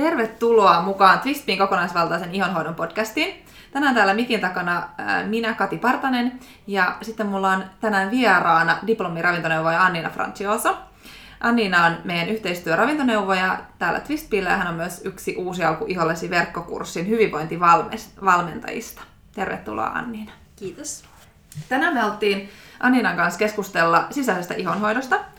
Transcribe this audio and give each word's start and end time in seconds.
Tervetuloa 0.00 0.82
mukaan 0.82 1.20
Twistpin 1.20 1.58
kokonaisvaltaisen 1.58 2.34
ihonhoidon 2.34 2.74
podcastiin. 2.74 3.44
Tänään 3.72 3.94
täällä 3.94 4.14
mikin 4.14 4.40
takana 4.40 4.88
minä, 5.26 5.54
Kati 5.54 5.78
Partanen, 5.78 6.40
ja 6.66 6.96
sitten 7.02 7.26
mulla 7.26 7.50
on 7.50 7.64
tänään 7.80 8.10
vieraana 8.10 8.78
diplomiravintoneuvoja 8.86 9.84
Annina 9.84 10.10
Francioso. 10.10 10.78
Annina 11.40 11.86
on 11.86 11.96
meidän 12.04 12.28
yhteistyöravintoneuvoja 12.28 13.58
täällä 13.78 14.00
Twistpillä 14.00 14.50
ja 14.50 14.56
hän 14.56 14.66
on 14.66 14.74
myös 14.74 15.00
yksi 15.04 15.36
uusi 15.36 15.64
alku 15.64 15.84
ihollesi 15.88 16.30
verkkokurssin 16.30 17.08
hyvinvointivalmentajista. 17.08 19.02
Tervetuloa 19.34 19.86
Annina. 19.86 20.32
Kiitos. 20.56 21.04
Tänään 21.68 21.94
me 21.94 22.04
oltiin 22.04 22.50
Anninan 22.80 23.16
kanssa 23.16 23.38
keskustella 23.38 24.06
sisäisestä 24.10 24.54
ihonhoidosta– 24.54 25.18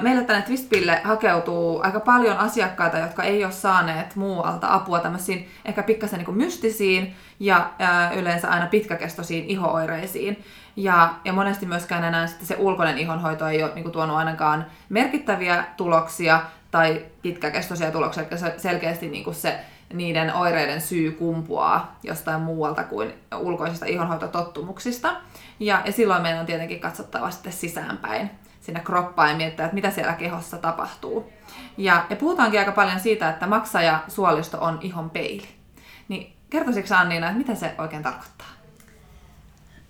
Meille 0.00 0.24
tänne 0.24 0.42
Twistpille 0.42 1.00
hakeutuu 1.04 1.80
aika 1.82 2.00
paljon 2.00 2.36
asiakkaita, 2.36 2.98
jotka 2.98 3.22
ei 3.22 3.44
ole 3.44 3.52
saaneet 3.52 4.16
muualta 4.16 4.74
apua 4.74 5.00
tämmöisiin 5.00 5.48
ehkä 5.64 5.82
pikkasen 5.82 6.18
niin 6.18 6.36
mystisiin 6.36 7.14
ja 7.40 7.70
yleensä 8.16 8.50
aina 8.50 8.66
pitkäkestoisiin 8.66 9.44
ihooireisiin. 9.44 10.44
Ja, 10.76 11.14
ja 11.24 11.32
monesti 11.32 11.66
myöskään 11.66 12.04
enää 12.04 12.26
sitten 12.26 12.46
se 12.46 12.56
ulkoinen 12.58 12.98
ihonhoito 12.98 13.48
ei 13.48 13.62
ole 13.62 13.72
niin 13.74 13.92
tuonut 13.92 14.16
ainakaan 14.16 14.66
merkittäviä 14.88 15.64
tuloksia 15.76 16.40
tai 16.70 17.04
pitkäkestoisia 17.22 17.90
tuloksia, 17.90 18.24
se 18.36 18.54
selkeästi 18.56 19.08
niin 19.08 19.24
kuin 19.24 19.34
se 19.34 19.58
niiden 19.94 20.34
oireiden 20.34 20.80
syy 20.80 21.12
kumpuaa 21.12 21.98
jostain 22.02 22.40
muualta 22.40 22.84
kuin 22.84 23.14
ulkoisista 23.38 23.86
ihonhoitotottumuksista. 23.86 25.16
Ja, 25.60 25.82
ja 25.84 25.92
silloin 25.92 26.22
meidän 26.22 26.40
on 26.40 26.46
tietenkin 26.46 26.80
katsottava 26.80 27.30
sitten 27.30 27.52
sisäänpäin 27.52 28.30
sinne 28.66 28.80
kroppaan 28.80 29.30
ja 29.30 29.36
miettiä, 29.36 29.64
että 29.64 29.74
mitä 29.74 29.90
siellä 29.90 30.12
kehossa 30.12 30.58
tapahtuu. 30.58 31.32
Ja, 31.76 32.06
ja 32.10 32.16
puhutaankin 32.16 32.60
aika 32.60 32.72
paljon 32.72 33.00
siitä, 33.00 33.30
että 33.30 33.46
maksaja 33.46 34.04
suolisto 34.08 34.58
on 34.60 34.78
ihon 34.82 35.10
peili. 35.10 35.48
Niin 36.08 36.36
kertoisitko 36.50 36.94
Anniina, 36.94 37.26
että 37.26 37.38
mitä 37.38 37.54
se 37.54 37.74
oikein 37.78 38.02
tarkoittaa? 38.02 38.46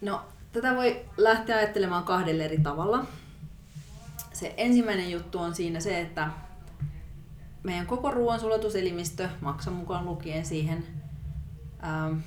No, 0.01 0.21
tätä 0.53 0.77
voi 0.77 1.01
lähteä 1.17 1.57
ajattelemaan 1.57 2.05
kahdella 2.05 2.43
eri 2.45 2.59
tavalla. 2.59 3.07
Se 4.33 4.55
ensimmäinen 4.57 5.11
juttu 5.11 5.39
on 5.39 5.55
siinä 5.55 5.81
se, 5.81 6.01
että 6.01 6.31
meidän 7.63 7.87
koko 7.87 8.11
ruoansulatuselimistö, 8.11 9.29
maksan 9.41 9.75
mukaan 9.75 10.05
lukien 10.05 10.47
siihen, 10.47 10.87
ähm, 11.85 12.19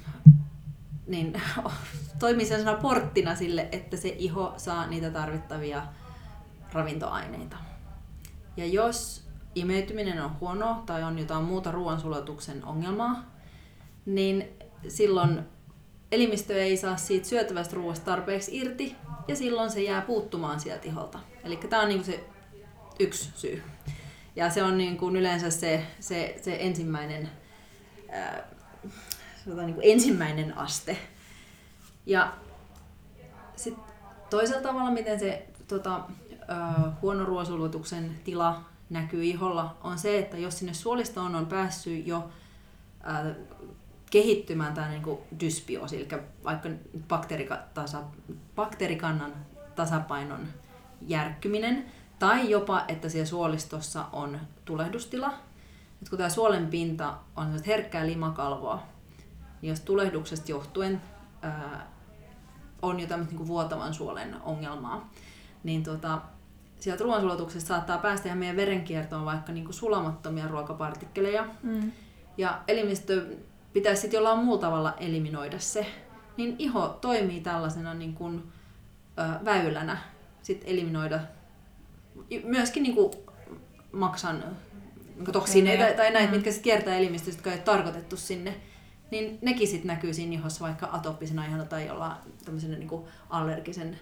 niin 1.07 1.41
toimii 2.19 2.45
sellaisena 2.45 2.77
porttina 2.77 3.35
sille, 3.35 3.67
että 3.71 3.97
se 3.97 4.09
iho 4.09 4.53
saa 4.57 4.87
niitä 4.87 5.11
tarvittavia 5.11 5.83
ravintoaineita. 6.73 7.57
Ja 8.57 8.65
jos 8.65 9.29
imeytyminen 9.55 10.23
on 10.23 10.39
huono 10.39 10.83
tai 10.85 11.03
on 11.03 11.19
jotain 11.19 11.43
muuta 11.43 11.71
ruoansulatuksen 11.71 12.65
ongelmaa, 12.65 13.25
niin 14.05 14.49
silloin 14.87 15.39
elimistö 16.11 16.63
ei 16.63 16.77
saa 16.77 16.97
siitä 16.97 17.27
syötävästä 17.27 17.75
ruoasta 17.75 18.05
tarpeeksi 18.05 18.57
irti 18.57 18.95
ja 19.27 19.35
silloin 19.35 19.69
se 19.69 19.81
jää 19.81 20.01
puuttumaan 20.01 20.59
sieltä 20.59 20.87
iholta. 20.87 21.19
Eli 21.43 21.57
tämä 21.57 21.81
on 21.81 21.89
niin 21.89 22.03
se 22.03 22.23
yksi 22.99 23.31
syy. 23.35 23.63
Ja 24.35 24.49
se 24.49 24.63
on 24.63 24.77
niin 24.77 24.97
kuin 24.97 25.15
yleensä 25.15 25.49
se, 25.49 25.85
se, 25.99 26.35
se 26.41 26.57
ensimmäinen, 26.59 27.29
ää, 28.11 28.47
niin 29.45 29.73
kuin 29.73 29.91
ensimmäinen 29.91 30.57
aste. 30.57 30.97
Ja 32.05 32.33
sitten 33.55 33.83
toisella 34.29 34.61
tavalla, 34.61 34.91
miten 34.91 35.19
se 35.19 35.47
tota, 35.67 36.01
huono 37.01 37.25
ruoansulutuksen 37.25 38.19
tila 38.23 38.61
näkyy 38.89 39.23
iholla, 39.23 39.77
on 39.81 39.97
se, 39.97 40.19
että 40.19 40.37
jos 40.37 40.59
sinne 40.59 40.73
suolistoon 40.73 41.35
on 41.35 41.45
päässyt 41.45 42.07
jo 42.07 42.29
ää, 43.03 43.25
kehittymään 44.11 44.73
tämä 44.73 44.89
niin 44.89 45.17
dysbioosi, 45.39 45.97
eli 45.97 46.07
vaikka 46.43 46.69
bakteerikannan 48.55 49.33
tasapainon 49.75 50.47
järkkyminen, 51.01 51.85
tai 52.19 52.49
jopa, 52.49 52.85
että 52.87 53.09
siellä 53.09 53.25
suolistossa 53.25 54.05
on 54.11 54.39
tulehdustila. 54.65 55.33
Et 56.01 56.09
kun 56.09 56.17
tämä 56.17 56.29
suolen 56.29 56.67
pinta 56.67 57.17
on 57.35 57.59
herkkää 57.67 58.05
limakalvoa, 58.05 58.83
niin 59.61 59.69
jos 59.69 59.79
tulehduksesta 59.79 60.51
johtuen 60.51 61.01
ää, 61.41 61.87
on 62.81 62.99
jo 62.99 63.07
tämmöistä 63.07 63.35
niin 63.35 63.47
vuotavan 63.47 63.93
suolen 63.93 64.41
ongelmaa, 64.41 65.09
niin 65.63 65.83
tota, 65.83 66.21
sieltä 66.79 67.03
ruoansulatuksesta 67.03 67.67
saattaa 67.67 67.97
päästä 67.97 68.27
ihan 68.27 68.37
meidän 68.39 68.55
verenkiertoon 68.55 69.25
vaikka 69.25 69.51
niin 69.51 69.65
kuin 69.65 69.73
sulamattomia 69.73 70.47
ruokapartikkeleja. 70.47 71.45
Mm. 71.63 71.91
Ja 72.37 72.61
elimistö 72.67 73.25
pitäisi 73.73 74.01
sitten 74.01 74.17
jollain 74.17 74.39
muulla 74.39 74.61
tavalla 74.61 74.93
eliminoida 74.99 75.59
se. 75.59 75.85
Niin 76.37 76.55
iho 76.59 76.97
toimii 77.01 77.41
tällaisena 77.41 77.93
niin 77.93 78.13
kuin, 78.13 78.43
ö, 79.19 79.45
väylänä 79.45 79.97
sit 80.41 80.63
eliminoida 80.65 81.19
myöskin 82.43 82.83
niin 82.83 82.95
kuin 82.95 83.13
maksan 83.91 84.43
niin 85.15 85.31
toksineita 85.31 85.83
okay, 85.83 85.95
tai 85.95 86.11
näitä, 86.11 86.27
mm. 86.27 86.35
mitkä 86.35 86.51
sitten 86.51 86.63
kiertää 86.63 86.95
elimistöstä, 86.95 87.37
jotka 87.37 87.49
ei 87.49 87.55
ole 87.55 87.63
tarkoitettu 87.63 88.17
sinne. 88.17 88.55
Niin 89.11 89.39
nekin 89.41 89.67
sitten 89.67 89.87
näkyy 89.87 90.13
siinä 90.13 90.33
ihossa 90.33 90.65
vaikka 90.65 90.89
atooppisena 90.91 91.45
ihona 91.45 91.65
tai 91.65 91.87
jollain 91.87 92.15
tämmöisen 92.45 92.71
niin 92.71 92.87
kuin 92.87 93.03
allergisen 93.29 93.99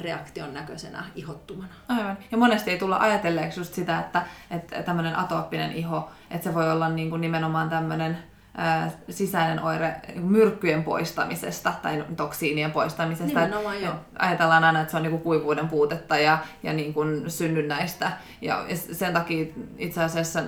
reaktion 0.00 0.54
näköisenä 0.54 1.04
ihottumana. 1.14 1.72
Aivan. 1.88 2.18
Ja 2.30 2.38
monesti 2.38 2.70
ei 2.70 2.78
tulla 2.78 2.96
ajatelleeksi 2.96 3.60
just 3.60 3.74
sitä, 3.74 4.00
että, 4.00 4.22
että 4.50 4.82
tämmöinen 4.82 5.18
atooppinen 5.18 5.72
iho, 5.72 6.10
että 6.30 6.44
se 6.44 6.54
voi 6.54 6.70
olla 6.70 6.88
niin 6.88 7.10
kuin 7.10 7.20
nimenomaan 7.20 7.70
tämmöinen 7.70 8.18
ää, 8.56 8.90
sisäinen 9.10 9.62
oire 9.62 9.96
niin 10.08 10.26
myrkkyjen 10.26 10.84
poistamisesta 10.84 11.72
tai 11.82 12.04
toksiinien 12.16 12.70
poistamisesta. 12.70 13.40
Nimenomaan, 13.40 13.82
joo. 13.82 13.94
Ajatellaan 14.18 14.64
aina, 14.64 14.80
että 14.80 14.90
se 14.90 14.96
on 14.96 15.02
niin 15.02 15.10
kuin 15.10 15.22
kuivuuden 15.22 15.68
puutetta 15.68 16.18
ja, 16.18 16.38
ja 16.62 16.72
niin 16.72 16.94
kuin 16.94 17.30
synnynnäistä. 17.30 18.12
Ja 18.40 18.64
sen 18.92 19.12
takia 19.12 19.46
itse 19.78 20.02
asiassa 20.02 20.42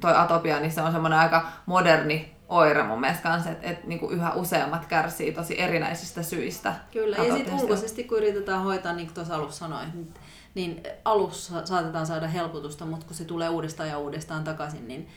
toi 0.00 0.16
atopia, 0.16 0.60
niin 0.60 0.72
se 0.72 0.82
on 0.82 0.92
semmoinen 0.92 1.18
aika 1.18 1.46
moderni 1.66 2.32
oire 2.52 2.82
mun 2.82 3.00
mielestä 3.00 3.22
kanssa, 3.22 3.50
että 3.50 3.66
et, 3.66 3.84
niinku 3.84 4.10
yhä 4.10 4.32
useammat 4.32 4.86
kärsii 4.86 5.32
tosi 5.32 5.60
erinäisistä 5.60 6.22
syistä. 6.22 6.74
Kyllä, 6.92 7.16
ja 7.16 7.34
sitten 7.34 7.54
ulkoisesti 7.54 8.04
kun 8.04 8.18
yritetään 8.18 8.62
hoitaa, 8.62 8.92
niin 8.92 9.06
kuin 9.06 9.14
tuossa 9.14 9.34
alussa 9.34 9.58
sanoin, 9.58 10.12
niin, 10.54 10.82
alussa 11.04 11.66
saatetaan 11.66 12.06
saada 12.06 12.28
helpotusta, 12.28 12.86
mutta 12.86 13.06
kun 13.06 13.16
se 13.16 13.24
tulee 13.24 13.48
uudestaan 13.48 13.88
ja 13.88 13.98
uudestaan 13.98 14.44
takaisin, 14.44 14.88
niin 14.88 15.08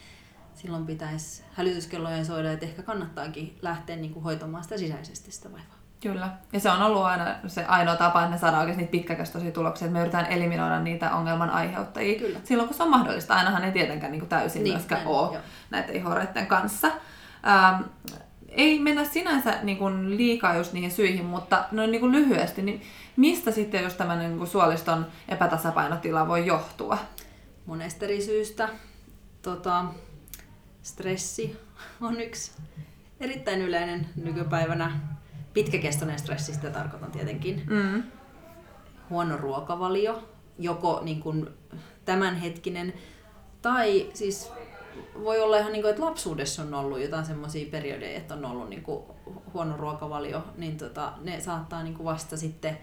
silloin 0.54 0.86
pitäisi 0.86 1.44
hälytyskellojen 1.54 2.26
soida, 2.26 2.52
että 2.52 2.66
ehkä 2.66 2.84
kannattaakin 2.84 3.58
lähteä 3.62 3.96
niin 3.96 4.14
kuin 4.14 4.24
hoitamaan 4.24 4.64
sitä 4.64 4.78
sisäisesti 4.78 5.32
sitä 5.32 5.52
vaivaa. 5.52 5.76
Kyllä. 6.02 6.30
Ja 6.54 6.60
se 6.60 6.72
on 6.72 6.82
ollut 6.82 7.04
aina 7.04 7.36
se 7.48 7.66
ainoa 7.66 7.96
tapa, 7.96 8.20
että 8.20 8.32
me 8.32 8.38
saadaan 8.38 8.62
oikeasti 8.62 8.82
niitä 8.82 8.92
pitkäkestoisia 8.92 9.52
tuloksia, 9.52 9.86
että 9.86 9.94
me 9.94 10.00
yritetään 10.00 10.32
eliminoida 10.32 10.80
niitä 10.80 11.16
ongelman 11.16 11.50
aiheuttajia 11.50 12.20
Kyllä. 12.20 12.40
silloin, 12.44 12.68
kun 12.68 12.78
se 12.78 12.84
on 12.84 12.90
mahdollista. 12.90 13.36
Ainahan 13.36 13.64
ei 13.64 13.72
tietenkään 13.72 14.12
niin 14.12 14.20
kuin 14.20 14.30
täysin 14.30 14.64
niin, 14.64 14.74
myöskään 14.74 15.04
näin, 15.04 15.16
ole 15.16 15.34
jo. 15.34 15.40
näiden 15.70 15.96
ihoreiden 15.96 16.48
kanssa. 16.48 16.92
Ähm, 17.48 17.84
ei 18.50 18.80
mennä 18.80 19.06
sinänsä 19.06 19.60
niin 19.64 19.78
kuin 19.78 20.18
liikaa 20.18 20.56
just 20.56 20.74
niihin 20.74 20.92
syihin, 20.92 21.26
mutta 21.26 21.66
noin 21.72 21.92
niin 21.92 22.00
kuin 22.02 22.12
lyhyesti, 22.12 22.62
niin 22.62 22.82
mistä 23.18 23.52
sitten 23.52 23.84
just 23.84 23.98
tämmöinen 23.98 24.30
niin 24.30 24.38
kuin 24.38 24.48
suoliston 24.48 25.06
epätasapainotila 25.30 26.28
voi 26.28 26.46
johtua? 26.46 26.98
Monesta 27.66 28.06
eri 28.06 28.22
syystä. 28.22 28.70
Tota, 29.42 29.86
stressi 30.82 31.58
on 32.02 32.22
yksi 32.22 32.52
erittäin 33.20 33.62
yleinen 33.62 34.10
nykypäivänä. 34.16 35.00
Pitkäkestoinen 35.54 36.20
stressi, 36.20 36.54
sitä 36.54 36.70
tarkoitan 36.70 37.12
tietenkin. 37.12 37.64
Mm. 37.70 38.04
Huono 39.10 39.38
ruokavalio, 39.38 40.30
joko 40.60 41.02
niin 41.04 41.20
kuin 41.20 41.50
tämänhetkinen 42.06 42.94
tai 43.62 44.10
siis 44.14 44.52
voi 45.24 45.42
olla 45.42 45.58
ihan 45.58 45.72
niin 45.72 45.82
kuin, 45.82 45.90
että 45.90 46.06
lapsuudessa 46.06 46.62
on 46.62 46.74
ollut 46.74 47.02
jotain 47.02 47.26
semmoisia 47.26 47.72
periodeja, 47.72 48.18
että 48.18 48.34
on 48.34 48.46
ollut 48.46 48.70
niin 48.70 48.84
kuin 48.84 49.04
huono 49.54 49.78
ruokavalio, 49.78 50.44
niin 50.58 50.78
tota, 50.78 51.14
ne 51.22 51.42
saattaa 51.42 51.84
niin 51.84 51.94
kuin 51.94 52.06
vasta 52.06 52.38
sitten 52.38 52.78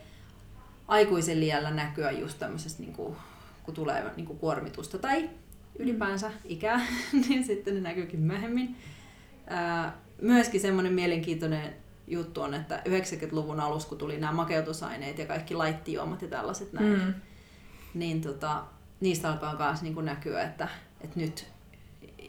aikuisen 0.88 1.40
liällä 1.40 1.70
näkyä 1.70 2.10
just 2.10 2.38
tämmöisestä, 2.38 2.82
niin 2.82 2.92
kuin, 2.92 3.16
kun 3.62 3.74
tulee 3.74 4.10
niin 4.16 4.26
kuin 4.26 4.38
kuormitusta 4.38 4.98
tai 4.98 5.30
ylipäänsä 5.78 6.30
ikää, 6.44 6.80
niin 7.28 7.44
sitten 7.44 7.74
ne 7.74 7.80
näkyykin 7.80 8.20
myöhemmin. 8.20 8.76
Ää, 9.46 9.96
myöskin 10.20 10.60
semmoinen 10.60 10.92
mielenkiintoinen 10.92 11.74
juttu 12.06 12.42
on, 12.42 12.54
että 12.54 12.82
90-luvun 12.88 13.60
alussa, 13.60 13.88
kun 13.88 13.98
tuli 13.98 14.18
nämä 14.18 14.32
makeutusaineet 14.32 15.18
ja 15.18 15.26
kaikki 15.26 15.54
laittijuomat 15.54 16.22
ja 16.22 16.28
tällaiset 16.28 16.72
näin, 16.72 16.98
mm. 16.98 17.14
niin 17.94 18.20
tota, 18.20 18.64
niistä 19.00 19.30
alkaa 19.30 19.56
myös 19.58 19.82
niin 19.82 20.04
näkyä, 20.04 20.42
että, 20.42 20.68
että 21.00 21.20
nyt 21.20 21.46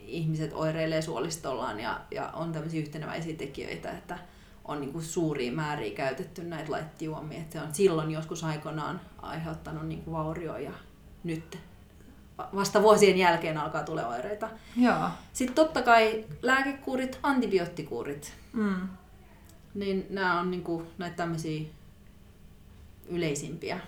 ihmiset 0.07 0.53
oireilee 0.53 1.01
suolistollaan 1.01 1.79
ja, 1.79 2.01
ja 2.11 2.27
on 2.27 2.51
tämmöisiä 2.51 2.81
yhteneväisiä 2.81 3.35
tekijöitä, 3.35 3.91
että 3.91 4.19
on 4.65 4.81
niin 4.81 4.91
kuin 4.91 5.03
suuria 5.03 5.51
määriä 5.51 5.95
käytetty 5.95 6.43
näitä 6.43 6.71
laittijuomia. 6.71 7.39
Että 7.39 7.59
se 7.59 7.65
on 7.65 7.75
silloin 7.75 8.11
joskus 8.11 8.43
aikoinaan 8.43 9.01
aiheuttanut 9.21 9.87
niin 9.87 10.01
kuin 10.03 10.13
vaurioja 10.13 10.59
ja 10.59 10.71
nyt 11.23 11.57
vasta 12.37 12.81
vuosien 12.81 13.17
jälkeen 13.17 13.57
alkaa 13.57 13.83
tulla 13.83 14.07
oireita. 14.07 14.49
Joo. 14.77 15.09
Sitten 15.33 15.55
totta 15.55 15.81
kai 15.81 16.25
lääkekuurit, 16.41 17.19
antibioottikuurit. 17.23 18.33
Mm. 18.53 18.87
Niin 19.73 20.05
nämä 20.09 20.39
on 20.39 20.51
niinku 20.51 20.83
näitä 20.97 21.15
tämmöisiä 21.15 21.61
yleisimpiä 23.09 23.79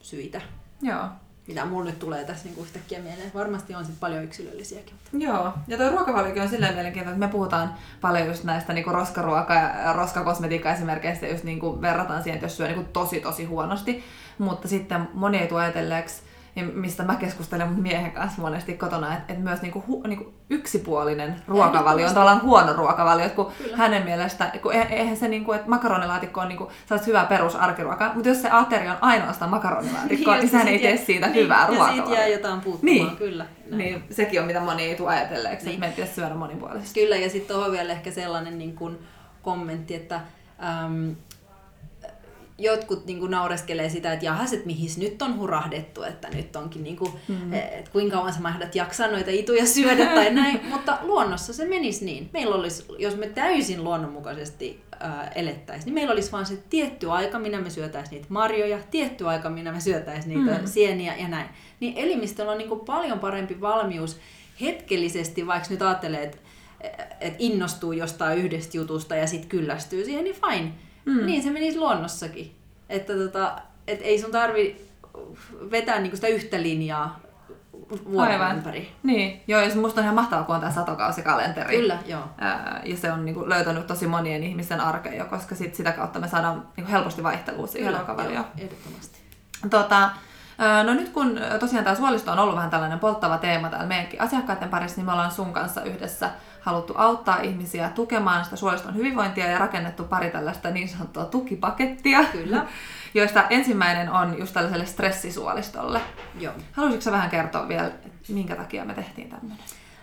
syitä, 0.00 0.40
Joo. 0.82 1.04
Mitä 1.46 1.64
mulle 1.64 1.90
nyt 1.90 1.98
tulee 1.98 2.24
tässä 2.24 2.44
niinku 2.44 2.62
yhtäkkiä 2.62 3.00
mieleen. 3.00 3.30
Varmasti 3.34 3.74
on 3.74 3.84
sitten 3.84 4.00
paljon 4.00 4.24
yksilöllisiäkin. 4.24 4.94
Mutta... 4.94 5.26
Joo, 5.26 5.52
ja 5.68 5.76
tuo 5.76 5.90
ruokavaliokin 5.90 6.42
on 6.42 6.48
silleen 6.48 6.74
mielenkiintoinen, 6.74 7.14
että 7.14 7.26
me 7.26 7.32
puhutaan 7.32 7.74
paljon 8.00 8.26
just 8.26 8.44
näistä 8.44 8.72
niinku 8.72 8.90
roskaruoka- 8.90 9.54
ja 9.84 9.92
roskakosmetiikka-esimerkkeistä, 9.92 11.26
just 11.26 11.44
niinku 11.44 11.80
verrataan 11.80 12.22
siihen, 12.22 12.36
että 12.36 12.44
jos 12.44 12.56
syö 12.56 12.66
niinku 12.66 12.84
tosi 12.92 13.20
tosi 13.20 13.44
huonosti, 13.44 14.04
mutta 14.38 14.68
sitten 14.68 15.08
moni 15.14 15.38
ei 15.38 15.48
tule 15.48 15.62
ajatelleeksi, 15.62 16.22
ja 16.56 16.62
mistä 16.64 17.02
mä 17.02 17.16
keskustelen 17.16 17.68
mun 17.68 17.82
miehen 17.82 18.10
kanssa 18.12 18.42
monesti 18.42 18.74
kotona, 18.74 19.12
että, 19.16 19.32
että 19.32 19.44
myös 19.44 19.62
niinku, 19.62 19.84
hu, 19.88 20.02
niinku 20.06 20.32
yksipuolinen 20.50 21.36
ruokavalio 21.48 22.06
on 22.06 22.14
tavallaan 22.14 22.42
huono 22.42 22.72
ruokavalio, 22.72 23.24
että 23.26 23.36
kun 23.36 23.52
Kyllä. 23.58 23.76
hänen 23.76 24.02
mielestä, 24.04 24.52
kun 24.62 24.72
e- 24.74 24.86
eihän 24.90 25.16
se, 25.16 25.28
niinku, 25.28 25.52
että 25.52 25.68
makaronilaatikko 25.68 26.40
on 26.40 26.48
niinku, 26.48 26.70
sellaista 26.86 27.06
hyvää 27.06 27.26
perusarkiruokaa, 27.26 28.14
mutta 28.14 28.28
jos 28.28 28.42
se 28.42 28.48
ateria 28.50 28.92
on 28.92 28.98
ainoastaan 29.00 29.50
makaronilaatikkoa, 29.50 30.34
niin, 30.34 30.42
ja 30.44 30.48
sehän 30.50 30.68
ei 30.68 30.78
tee 30.78 30.96
siitä 30.96 31.26
niin, 31.26 31.44
hyvää 31.44 31.60
Ja 31.60 31.66
ruokavaliota. 31.66 32.06
siitä 32.08 32.20
jää 32.20 32.28
jotain 32.28 32.60
puuttumaan, 32.60 32.96
Niin. 32.96 33.16
kyllä. 33.16 33.46
näin 33.70 33.78
Niin, 33.78 34.04
sekin 34.10 34.40
on 34.40 34.46
mitä 34.46 34.60
moni 34.60 34.82
ei 34.82 34.94
tule 34.94 35.08
ajatelleeksi, 35.10 35.66
Niin. 35.66 35.74
että 35.74 35.80
meidän 35.80 35.94
pitäisi 35.96 36.14
syödä 36.14 36.34
monipuolisesti. 36.34 37.00
Kyllä, 37.00 37.16
ja 37.16 37.30
sitten 37.30 37.56
tuohon 37.56 37.72
vielä 37.72 37.92
ehkä 37.92 38.10
sellainen 38.10 38.58
niin 38.58 38.76
kuin 38.76 38.98
kommentti, 39.42 39.94
että 39.94 40.20
äm, 40.84 41.14
jotkut 42.58 43.06
niin 43.06 43.18
kuin 43.18 43.30
naureskelee 43.30 43.88
sitä, 43.88 44.12
että 44.12 44.24
jahas, 44.24 44.52
että 44.52 44.66
mihin 44.66 44.90
nyt 44.96 45.22
on 45.22 45.38
hurahdettu, 45.38 46.02
että 46.02 46.28
nyt 46.28 46.56
onkin 46.56 46.82
niin 46.82 46.96
kuin, 46.96 47.12
mm. 47.28 47.52
että 47.52 47.90
kuinka 47.90 48.16
kauan 48.16 48.32
sä 48.32 48.40
mahdat 48.40 48.74
jaksaa 48.74 49.06
noita 49.06 49.30
ituja 49.30 49.66
syödä 49.66 50.06
tai 50.06 50.34
näin, 50.34 50.60
mutta 50.64 50.98
luonnossa 51.02 51.52
se 51.52 51.64
menisi 51.64 52.04
niin. 52.04 52.30
Meillä 52.32 52.54
olisi, 52.54 52.84
jos 52.98 53.16
me 53.16 53.26
täysin 53.26 53.84
luonnonmukaisesti 53.84 54.80
ää, 55.00 55.32
elettäisiin, 55.34 55.84
niin 55.84 55.94
meillä 55.94 56.12
olisi 56.12 56.32
vaan 56.32 56.46
se 56.46 56.58
tietty 56.70 57.10
aika, 57.10 57.38
minä 57.38 57.60
me 57.60 57.70
syötäisiin 57.70 58.10
niitä 58.14 58.26
marjoja, 58.28 58.78
tietty 58.90 59.28
aika, 59.28 59.50
minä 59.50 59.72
me 59.72 59.80
syötäisiin 59.80 60.44
niitä 60.44 60.60
mm. 60.60 60.66
sieniä 60.66 61.16
ja 61.16 61.28
näin. 61.28 61.48
Niin 61.80 61.94
elimistöllä 61.96 62.52
on 62.52 62.58
niin 62.58 62.68
kuin 62.68 62.80
paljon 62.80 63.18
parempi 63.18 63.60
valmius 63.60 64.20
hetkellisesti, 64.60 65.46
vaikka 65.46 65.68
nyt 65.70 65.82
ajattelee, 65.82 66.22
että 66.22 66.38
et 67.20 67.34
innostuu 67.38 67.92
jostain 67.92 68.38
yhdestä 68.38 68.76
jutusta 68.76 69.16
ja 69.16 69.26
sitten 69.26 69.48
kyllästyy 69.48 70.04
siihen, 70.04 70.24
niin 70.24 70.36
fine. 70.46 70.72
Mm. 71.04 71.26
Niin 71.26 71.42
se 71.42 71.50
menisi 71.50 71.78
luonnossakin. 71.78 72.54
Että 72.88 73.12
tota, 73.12 73.52
et 73.86 74.00
ei 74.02 74.20
sun 74.20 74.30
tarvi 74.30 74.76
vetää 75.70 76.00
niinku 76.00 76.16
sitä 76.16 76.28
yhtä 76.28 76.62
linjaa 76.62 77.20
vuoden 78.10 78.32
Aivan. 78.32 78.56
ympäri. 78.56 78.92
Niin, 79.02 79.42
joo, 79.48 79.60
ja 79.60 79.70
se 79.70 79.76
musta 79.76 80.00
on 80.00 80.04
ihan 80.04 80.14
mahtavaa, 80.14 80.44
kun 80.44 80.54
on 80.54 80.60
tämä 80.60 80.72
satokausikalenteri. 80.72 81.76
Kyllä, 81.76 81.98
joo. 82.06 82.22
Ää, 82.38 82.82
ja 82.84 82.96
se 82.96 83.12
on 83.12 83.24
niinku 83.24 83.48
löytänyt 83.48 83.86
tosi 83.86 84.06
monien 84.06 84.42
ihmisten 84.44 84.80
arkeen 84.80 85.16
jo, 85.16 85.24
koska 85.24 85.54
sit 85.54 85.74
sitä 85.74 85.92
kautta 85.92 86.20
me 86.20 86.28
saadaan 86.28 86.68
niinku 86.76 86.92
helposti 86.92 87.22
vaihtelua 87.22 87.66
siihen 87.66 87.94
ruokavalioon. 87.94 88.34
joo, 88.34 88.44
ehdottomasti. 88.58 89.18
Tota, 89.70 90.10
no 90.84 90.94
nyt 90.94 91.08
kun 91.08 91.40
tosiaan 91.60 91.84
tämä 91.84 91.96
suolisto 91.96 92.32
on 92.32 92.38
ollut 92.38 92.56
vähän 92.56 92.70
tällainen 92.70 92.98
polttava 92.98 93.38
teema 93.38 93.68
täällä 93.68 93.86
meidänkin 93.86 94.20
asiakkaiden 94.20 94.68
parissa, 94.68 94.96
niin 94.96 95.06
me 95.06 95.12
ollaan 95.12 95.30
sun 95.30 95.52
kanssa 95.52 95.82
yhdessä 95.82 96.30
haluttu 96.62 96.94
auttaa 96.96 97.40
ihmisiä 97.40 97.88
tukemaan 97.88 98.44
sitä 98.44 98.56
suoliston 98.56 98.94
hyvinvointia 98.94 99.46
ja 99.46 99.58
rakennettu 99.58 100.04
pari 100.04 100.30
tällaista 100.30 100.70
niin 100.70 100.88
sanottua 100.88 101.24
tukipakettia, 101.24 102.24
Kyllä. 102.24 102.66
joista 103.14 103.44
ensimmäinen 103.50 104.10
on 104.10 104.38
just 104.38 104.54
tällaiselle 104.54 104.86
stressisuolistolle. 104.86 106.00
Joo. 106.38 106.54
Haluaisitko 106.72 107.10
vähän 107.10 107.30
kertoa 107.30 107.68
vielä, 107.68 107.90
minkä 108.28 108.56
takia 108.56 108.84
me 108.84 108.94
tehtiin 108.94 109.30
tämmöinen? 109.30 109.58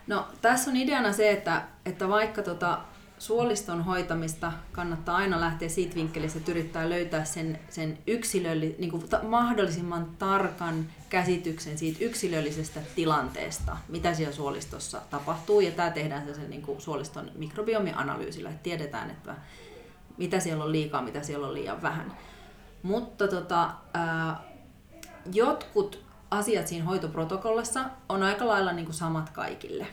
No 0.07 0.27
tässä 0.41 0.71
on 0.71 0.77
ideana 0.77 1.13
se, 1.13 1.31
että, 1.31 1.61
että 1.85 2.09
vaikka 2.09 2.41
tota, 2.41 2.77
suoliston 3.19 3.83
hoitamista 3.83 4.51
kannattaa 4.71 5.16
aina 5.16 5.42
lähteä 5.42 5.69
siitä 5.69 5.95
vinkkelistä, 5.95 6.39
että 6.39 6.51
yrittää 6.51 6.89
löytää 6.89 7.25
sen, 7.25 7.60
sen 7.69 7.98
yksilölli, 8.07 8.75
niin 8.80 8.92
kuin 8.92 9.10
ta- 9.10 9.24
mahdollisimman 9.24 10.07
tarkan 10.19 10.86
käsityksen 11.10 11.77
siitä 11.77 12.06
yksilöllisestä 12.06 12.80
tilanteesta, 12.95 13.77
mitä 13.88 14.13
siellä 14.13 14.36
suolistossa 14.36 15.01
tapahtuu. 15.10 15.62
Ja 15.62 15.71
tämä 15.71 15.92
tehdään 15.92 16.25
se 16.25 16.33
sen 16.33 16.50
niin 16.50 16.62
kuin 16.62 16.81
suoliston 16.81 17.31
mikrobiomianalyysillä, 17.36 18.50
että 18.50 18.63
tiedetään, 18.63 19.10
että 19.10 19.36
mitä 20.18 20.39
siellä 20.39 20.63
on 20.63 20.71
liikaa, 20.71 21.01
mitä 21.01 21.24
siellä 21.24 21.48
on 21.48 21.54
liian 21.54 21.81
vähän. 21.81 22.18
Mutta 22.83 23.27
tota, 23.27 23.69
ää, 23.94 24.44
jotkut 25.33 26.04
asiat 26.31 26.68
siinä 26.68 26.86
hoitoprotokollassa 26.86 27.86
on 28.10 28.24
aika 28.24 28.48
lailla 28.48 28.71
niin 28.71 28.86
kuin 28.86 28.95
samat 28.95 29.30
kaikille. 29.30 29.88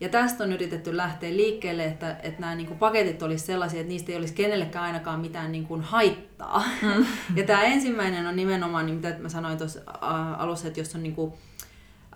Ja 0.00 0.08
tästä 0.08 0.44
on 0.44 0.52
yritetty 0.52 0.96
lähteä 0.96 1.30
liikkeelle, 1.30 1.84
että, 1.84 2.16
että 2.22 2.40
nämä 2.40 2.54
niin 2.54 2.66
kuin 2.66 2.78
paketit 2.78 3.22
olisi 3.22 3.46
sellaisia, 3.46 3.80
että 3.80 3.92
niistä 3.92 4.12
ei 4.12 4.18
olisi 4.18 4.34
kenellekään 4.34 4.84
ainakaan 4.84 5.20
mitään 5.20 5.52
niin 5.52 5.66
kuin 5.66 5.80
haittaa. 5.80 6.64
Mm. 6.82 7.06
Ja 7.38 7.46
tämä 7.46 7.62
ensimmäinen 7.62 8.26
on 8.26 8.36
nimenomaan, 8.36 8.86
niin 8.86 8.96
mitä 8.96 9.16
mä 9.18 9.28
sanoin 9.28 9.58
tuossa 9.58 9.80
äh, 9.88 10.40
alussa, 10.40 10.68
että 10.68 10.80
jos 10.80 10.94
on 10.94 11.02
niin 11.02 11.14
kuin, 11.14 11.32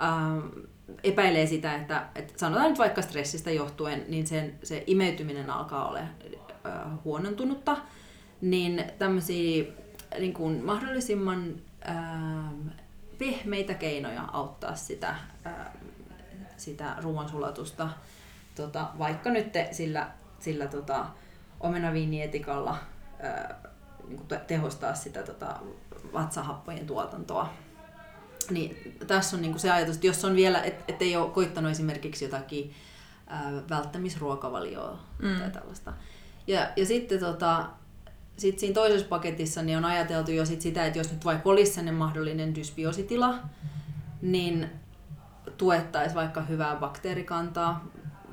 äh, 0.02 0.64
epäilee 1.04 1.46
sitä, 1.46 1.74
että, 1.74 2.06
että 2.14 2.32
sanotaan 2.36 2.68
nyt 2.68 2.78
vaikka 2.78 3.02
stressistä 3.02 3.50
johtuen, 3.50 4.04
niin 4.08 4.26
sen, 4.26 4.54
se 4.62 4.84
imeytyminen 4.86 5.50
alkaa 5.50 5.88
olla 5.88 5.98
äh, 5.98 6.06
huonontunutta, 7.04 7.76
niin 8.40 8.84
tämmöisiä 8.98 9.64
niin 10.18 10.32
kuin 10.32 10.64
mahdollisimman 10.64 11.54
äh, 11.88 11.94
pehmeitä 13.18 13.74
keinoja 13.74 14.22
auttaa 14.32 14.76
sitä, 14.76 15.08
äh, 15.46 15.54
sitä 16.60 16.96
ruoansulatusta, 17.02 17.88
tota, 18.54 18.88
vaikka 18.98 19.30
nyt 19.30 19.52
te, 19.52 19.68
sillä, 19.72 20.10
sillä 20.40 20.66
tota, 20.66 21.06
omenaviinietikalla 21.60 22.78
äh, 23.24 23.56
niin 24.08 24.16
kuin 24.16 24.28
te- 24.28 24.44
tehostaa 24.46 24.94
sitä 24.94 25.22
tota, 25.22 25.56
vatsahappojen 26.12 26.86
tuotantoa. 26.86 27.52
Niin 28.50 28.96
tässä 29.06 29.36
on 29.36 29.42
niinku 29.42 29.58
se 29.58 29.70
ajatus, 29.70 29.94
että 29.94 30.06
jos 30.06 30.24
on 30.24 30.36
vielä, 30.36 30.62
et, 30.62 30.84
et 30.88 31.02
ei 31.02 31.16
ole 31.16 31.30
koittanut 31.30 31.70
esimerkiksi 31.70 32.24
jotakin 32.24 32.74
ää, 33.26 33.52
välttämisruokavalioa 33.70 34.98
mm. 35.18 35.38
tai 35.38 35.50
tällaista. 35.50 35.92
Ja, 36.46 36.68
ja 36.76 36.86
sitten 36.86 37.20
tota, 37.20 37.66
sit 38.36 38.58
siinä 38.58 38.74
toisessa 38.74 39.08
paketissa 39.08 39.62
niin 39.62 39.78
on 39.78 39.84
ajateltu 39.84 40.30
jo 40.30 40.46
sit 40.46 40.60
sitä, 40.60 40.86
että 40.86 40.98
jos 40.98 41.12
nyt 41.12 41.24
vaikka 41.24 41.50
olisi 41.50 41.72
sellainen 41.72 41.94
mahdollinen 41.94 42.54
dysbiositila, 42.54 43.38
niin 44.22 44.70
tuettaisiin 45.60 46.14
vaikka 46.14 46.40
hyvää 46.40 46.76
bakteerikantaa. 46.76 47.84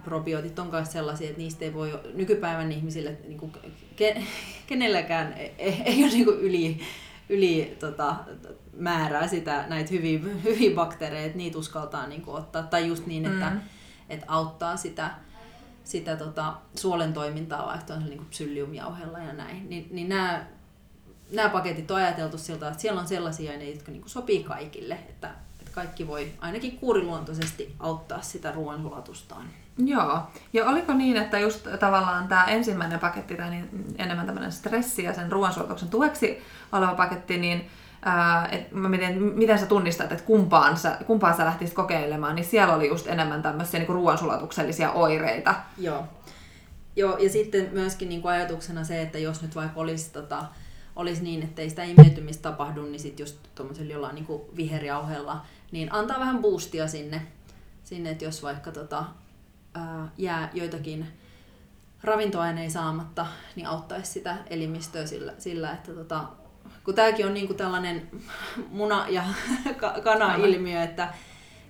Probiootit 0.03 0.59
on 0.59 0.67
myös 0.67 0.91
sellaisia, 0.91 1.27
että 1.27 1.41
niistä 1.41 1.65
ei 1.65 1.73
voi 1.73 1.99
nykypäivän 2.13 2.71
ihmisille, 2.71 3.17
niin 3.27 3.37
kuin, 3.37 3.51
ke, 3.95 4.23
kenelläkään 4.67 5.33
ei, 5.33 5.81
ei 5.85 6.03
ole 6.03 6.11
niin 6.11 6.25
kuin 6.25 6.39
yli, 6.39 6.81
yli 7.29 7.77
tota, 7.79 8.15
määrää 8.77 9.27
sitä, 9.27 9.65
näitä 9.67 9.89
hyviä, 9.91 10.19
hyviä 10.43 10.75
bakteereja, 10.75 11.25
että 11.25 11.37
niitä 11.37 11.57
uskaltaa 11.57 12.07
niin 12.07 12.21
kuin, 12.21 12.37
ottaa. 12.37 12.63
Tai 12.63 12.87
just 12.87 13.05
niin, 13.05 13.25
että, 13.25 13.49
Mm. 13.49 13.59
että 14.09 14.25
auttaa 14.29 14.77
sitä, 14.77 15.11
sitä 15.83 16.15
tota, 16.15 16.53
suolen 16.75 17.13
toimintaa 17.13 17.65
vaikka 17.67 17.93
on 17.93 18.05
niin 18.05 18.25
psylliumjauhella 18.25 19.19
ja 19.19 19.33
näin. 19.33 19.69
Niin, 19.69 19.87
niin 19.91 20.09
nämä, 20.09 20.45
nämä 21.31 21.49
paketit 21.49 21.91
on 21.91 21.97
ajateltu 21.97 22.37
siltä, 22.37 22.67
että 22.67 22.81
siellä 22.81 23.01
on 23.01 23.07
sellaisia 23.07 23.51
aineita, 23.51 23.73
jotka 23.77 23.91
niin 23.91 24.01
kuin 24.01 24.09
sopii 24.09 24.43
kaikille, 24.43 24.93
että 24.95 25.31
kaikki 25.77 26.07
voi 26.07 26.31
ainakin 26.39 26.77
kuuriluontoisesti 26.77 27.75
auttaa 27.79 28.21
sitä 28.21 28.51
ruoansulatustaan. 28.51 29.45
Joo. 29.77 30.21
Ja 30.53 30.65
oliko 30.65 30.93
niin, 30.93 31.17
että 31.17 31.39
just 31.39 31.67
tavallaan 31.79 32.27
tämä 32.27 32.45
ensimmäinen 32.45 32.99
paketti, 32.99 33.35
tai 33.35 33.49
niin 33.49 33.69
enemmän 33.97 34.25
tämmöinen 34.25 34.51
stressi 34.51 35.03
ja 35.03 35.13
sen 35.13 35.31
ruoansuotuksen 35.31 35.89
tueksi 35.89 36.41
oleva 36.71 36.95
paketti, 36.95 37.37
niin 37.37 37.67
ää, 38.01 38.47
et 38.51 38.71
mä 38.71 38.89
mietin, 38.89 39.21
miten 39.21 39.59
sä 39.59 39.65
tunnistat, 39.65 40.11
että 40.11 40.23
kumpaan 40.23 40.77
sä, 40.77 40.97
kumpaan 41.07 41.37
sä 41.37 41.45
lähtisit 41.45 41.75
kokeilemaan, 41.75 42.35
niin 42.35 42.45
siellä 42.45 42.75
oli 42.75 42.87
just 42.87 43.07
enemmän 43.07 43.41
tämmöisiä 43.41 43.79
niin 43.79 43.89
ruoansulatuksellisia 43.89 44.91
oireita. 44.91 45.55
Joo. 45.77 46.03
Joo, 46.95 47.17
ja 47.17 47.29
sitten 47.29 47.69
myöskin 47.71 48.09
niin 48.09 48.21
kuin 48.21 48.31
ajatuksena 48.31 48.83
se, 48.83 49.01
että 49.01 49.17
jos 49.17 49.41
nyt 49.41 49.55
vaikka 49.55 49.79
olisi, 49.79 50.13
tota, 50.13 50.45
olisi 50.95 51.23
niin, 51.23 51.43
että 51.43 51.61
ei 51.61 51.69
sitä 51.69 51.83
imeytymistä 51.83 52.49
tapahdu, 52.49 52.83
niin 52.83 52.99
sitten 52.99 53.23
just 53.23 53.37
tuommoisella 53.55 53.93
jollain 53.93 54.15
niin 54.15 54.25
kuin 54.25 54.41
viherjauheella, 54.55 55.45
niin 55.71 55.93
antaa 55.93 56.19
vähän 56.19 56.41
boostia 56.41 56.87
sinne, 56.87 57.21
sinne 57.83 58.09
että 58.09 58.25
jos 58.25 58.43
vaikka 58.43 58.71
tota, 58.71 59.03
ää, 59.73 60.07
jää 60.17 60.49
joitakin 60.53 61.05
ravintoaineita 62.03 62.73
saamatta, 62.73 63.25
niin 63.55 63.67
auttaisi 63.67 64.11
sitä 64.11 64.37
elimistöä 64.49 65.05
sillä, 65.05 65.33
sillä 65.37 65.71
että 65.71 65.91
tota, 65.91 66.23
kun 66.83 66.95
tämäkin 66.95 67.25
on 67.25 67.33
niin 67.33 67.47
kuin 67.47 67.57
tällainen 67.57 68.09
muna- 68.71 69.09
ja 69.09 69.23
ka- 69.81 69.95
kana-ilmiö, 70.03 70.83
että, 70.83 71.13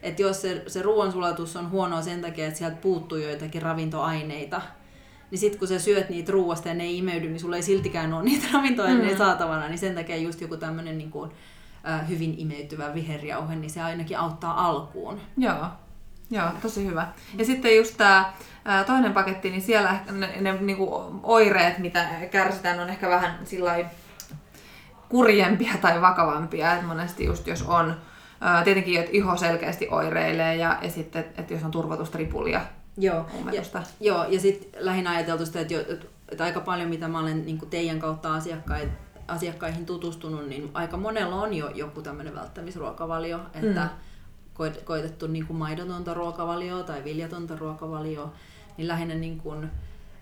että 0.02 0.22
jos 0.22 0.42
se, 0.42 0.64
se 0.68 0.82
ruoansulatus 0.82 1.56
on 1.56 1.70
huonoa 1.72 2.02
sen 2.02 2.22
takia, 2.22 2.48
että 2.48 2.58
sieltä 2.58 2.76
puuttuu 2.76 3.18
joitakin 3.18 3.62
ravintoaineita, 3.62 4.62
niin 5.32 5.40
sitten 5.40 5.60
kun 5.60 5.68
sä 5.68 5.80
syöt 5.80 6.10
niitä 6.10 6.32
ruoasta 6.32 6.68
ja 6.68 6.74
ne 6.74 6.84
ei 6.84 6.98
imeydy, 6.98 7.28
niin 7.30 7.40
sulla 7.40 7.56
ei 7.56 7.62
siltikään 7.64 8.14
ole 8.14 8.24
niitä 8.24 8.48
ravintoaineita 8.54 9.12
Mm. 9.14 9.18
saatavana, 9.18 9.68
niin 9.68 9.78
sen 9.80 9.96
takia 9.96 10.18
just 10.18 10.42
joku 10.42 10.58
tämmöinen 10.58 10.98
niin 10.98 11.12
kuin, 11.12 11.32
hyvin 12.10 12.36
imeytyvä 12.38 12.94
viherjauhe, 12.94 13.56
niin 13.56 13.70
se 13.70 13.82
ainakin 13.82 14.18
auttaa 14.18 14.68
alkuun. 14.68 15.20
Joo, 15.38 15.66
Joo 16.32 16.50
tosi 16.62 16.86
hyvä. 16.86 17.08
Ja 17.38 17.46
sitten 17.46 17.78
just 17.78 17.98
tämä 17.98 18.34
toinen 18.86 19.14
paketti, 19.14 19.50
niin 19.50 19.62
siellä 19.62 20.00
ne, 20.12 20.42
ne 20.42 20.54
niinku 20.54 21.20
oireet, 21.24 21.78
mitä 21.78 22.06
kärsitään, 22.32 22.80
on 22.80 22.90
ehkä 22.90 23.10
vähän 23.10 23.40
sillä 23.44 23.76
kurjempia 25.10 25.74
tai 25.82 26.02
vakavampia. 26.02 26.76
Et 26.76 26.86
monesti 26.86 27.26
just 27.26 27.48
jos 27.48 27.62
on 27.62 27.96
tietenkin, 28.64 29.00
että 29.00 29.12
iho 29.14 29.38
selkeästi 29.38 29.88
oireilee 29.92 30.56
ja, 30.56 30.80
ja 30.82 30.90
sitten, 30.90 31.26
että 31.38 31.54
jos 31.54 31.64
on 31.64 31.72
turvotusta 31.72 32.18
ripulia 32.18 32.62
Joo, 32.98 33.26
ja, 33.52 33.62
joo, 34.00 34.26
ja 34.30 34.40
sitten 34.40 34.86
lähinnä 34.86 35.12
ajateltu 35.12 35.46
sitä, 35.46 35.60
että, 35.60 35.74
jo, 35.74 35.80
että 36.30 36.44
aika 36.44 36.60
paljon 36.60 36.90
mitä 36.90 37.08
mä 37.08 37.20
olen 37.20 37.46
niin 37.46 37.70
teidän 37.70 38.00
kautta 38.00 38.36
asiakkaita 38.36 38.92
asiakkaihin 39.28 39.86
tutustunut, 39.86 40.48
niin 40.48 40.72
aika 40.74 40.98
monella 40.98 41.36
on 41.36 41.54
jo 41.54 41.70
joku 41.70 42.02
tämmöinen 42.02 42.36
välttämisruokavalio, 42.36 43.40
että 43.54 43.90
mm. 44.56 44.74
koitettu 44.86 45.28
niin 45.28 45.46
kuin 45.46 45.58
maidotonta 45.58 46.14
ruokavalioa 46.14 46.84
tai 46.84 47.04
viljatonta 47.04 47.56
ruokavalioa, 47.56 48.34
niin 48.78 48.88
lähinnä 48.88 49.16
niin 49.16 49.38
kuin, 49.38 49.72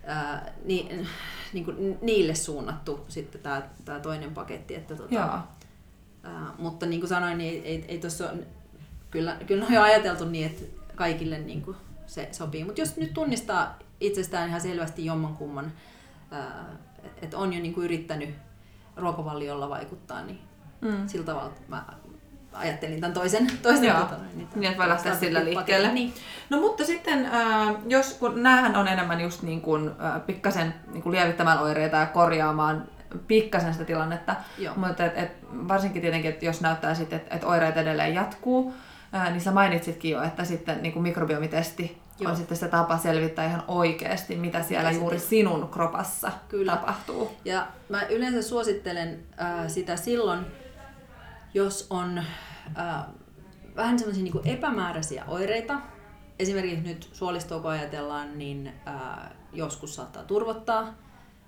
ää, 0.04 0.52
ni, 0.64 1.04
niin 1.52 1.64
kuin 1.64 1.98
niille 2.02 2.34
suunnattu 2.34 3.04
sitten 3.08 3.40
tämä, 3.40 3.62
tämä 3.84 4.00
toinen 4.00 4.34
paketti. 4.34 4.74
Että 4.74 4.96
tota, 4.96 5.42
ää, 6.22 6.52
mutta 6.58 6.86
niin 6.86 7.00
kuin 7.00 7.08
sanoin, 7.08 7.38
niin 7.38 7.54
ei, 7.54 7.68
ei, 7.68 7.84
ei 7.88 7.98
tuossa 7.98 8.30
kyllä, 9.10 9.36
kyllä 9.46 9.66
on 9.66 9.72
jo 9.72 9.82
ajateltu 9.82 10.24
niin, 10.24 10.46
että 10.46 10.64
kaikille 10.94 11.38
niin 11.38 11.62
kuin 11.62 11.76
se 12.06 12.28
sopii. 12.32 12.64
Mutta 12.64 12.80
jos 12.80 12.96
nyt 12.96 13.14
tunnistaa 13.14 13.78
itsestään 14.00 14.48
ihan 14.48 14.60
selvästi 14.60 15.04
jommankumman, 15.04 15.72
että 17.22 17.38
on 17.38 17.52
jo 17.52 17.60
niin 17.60 17.74
kuin 17.74 17.84
yrittänyt 17.84 18.34
ruokavaliolla 18.96 19.70
vaikuttaa, 19.70 20.22
niin 20.22 20.40
mm. 20.80 21.08
sillä 21.08 21.24
tavalla 21.26 21.52
mä 21.68 21.84
ajattelin 22.52 23.00
tämän 23.00 23.14
toisen, 23.14 23.46
toisen 23.62 23.84
Joo. 23.84 23.98
Tota, 23.98 24.16
niin, 24.34 24.48
niin, 24.54 24.64
että 24.64 24.78
voi 24.78 24.88
lähteä 24.88 25.14
sillä 25.14 25.44
liikkeelle. 25.44 25.92
Niin. 25.92 26.14
No 26.50 26.60
mutta 26.60 26.84
sitten, 26.84 27.26
äh, 27.26 27.74
jos 27.86 28.14
kun 28.14 28.42
näähän 28.42 28.76
on 28.76 28.88
enemmän 28.88 29.20
just 29.20 29.42
niin 29.42 29.60
kuin, 29.60 29.90
äh, 30.04 30.26
pikkasen 30.26 30.74
niin 30.92 31.02
kuin 31.02 31.12
lievittämään 31.12 31.58
oireita 31.58 31.96
ja 31.96 32.06
korjaamaan 32.06 32.84
pikkasen 33.26 33.72
sitä 33.72 33.84
tilannetta, 33.84 34.36
Joo. 34.58 34.74
mutta 34.76 35.04
et, 35.04 35.18
et, 35.18 35.30
varsinkin 35.52 36.02
tietenkin, 36.02 36.30
että 36.30 36.44
jos 36.44 36.60
näyttää 36.60 36.94
sitten, 36.94 37.16
että 37.16 37.36
et 37.36 37.44
oireet 37.44 37.76
edelleen 37.76 38.14
jatkuu, 38.14 38.74
äh, 39.14 39.30
niin 39.30 39.40
sä 39.40 39.52
mainitsitkin 39.52 40.10
jo, 40.10 40.22
että 40.22 40.44
sitten 40.44 40.82
niin 40.82 40.92
kuin 40.92 41.02
mikrobiomitesti 41.02 42.05
Joo. 42.20 42.30
on 42.30 42.36
sitten 42.36 42.56
se 42.56 42.68
tapa 42.68 42.98
selvittää 42.98 43.46
ihan 43.46 43.64
oikeasti, 43.68 44.36
mitä 44.36 44.62
siellä 44.62 44.90
mitä 44.90 45.00
juuri 45.00 45.18
sinun 45.18 45.68
kropassa 45.68 46.32
Kyllä. 46.48 46.76
tapahtuu. 46.76 47.32
Ja 47.44 47.66
mä 47.88 48.02
yleensä 48.02 48.42
suosittelen 48.42 49.24
äh, 49.40 49.68
sitä 49.68 49.96
silloin, 49.96 50.46
jos 51.54 51.86
on 51.90 52.18
äh, 52.78 53.04
vähän 53.76 53.98
semmoisia 53.98 54.24
niin 54.24 54.40
epämääräisiä 54.44 55.24
oireita. 55.28 55.80
Esimerkiksi 56.38 56.88
nyt 56.88 57.08
suolistoa 57.12 57.60
kun 57.60 57.70
ajatellaan, 57.70 58.38
niin 58.38 58.72
äh, 58.88 59.30
joskus 59.52 59.94
saattaa 59.94 60.24
turvottaa, 60.24 60.94